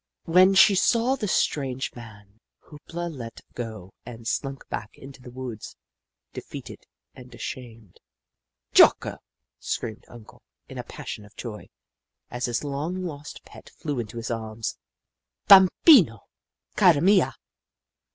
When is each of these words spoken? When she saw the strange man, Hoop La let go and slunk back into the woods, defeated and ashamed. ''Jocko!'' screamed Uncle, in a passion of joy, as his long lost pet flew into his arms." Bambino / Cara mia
When 0.25 0.55
she 0.55 0.73
saw 0.73 1.15
the 1.15 1.27
strange 1.27 1.93
man, 1.93 2.39
Hoop 2.61 2.81
La 2.91 3.05
let 3.05 3.41
go 3.53 3.93
and 4.03 4.27
slunk 4.27 4.67
back 4.67 4.97
into 4.97 5.21
the 5.21 5.29
woods, 5.29 5.75
defeated 6.33 6.87
and 7.13 7.35
ashamed. 7.35 7.99
''Jocko!'' 8.73 9.19
screamed 9.59 10.05
Uncle, 10.07 10.41
in 10.67 10.79
a 10.79 10.83
passion 10.83 11.23
of 11.23 11.35
joy, 11.35 11.69
as 12.31 12.45
his 12.45 12.63
long 12.63 13.03
lost 13.05 13.43
pet 13.45 13.69
flew 13.69 13.99
into 13.99 14.17
his 14.17 14.31
arms." 14.31 14.75
Bambino 15.47 16.21
/ 16.49 16.75
Cara 16.75 16.99
mia 16.99 17.35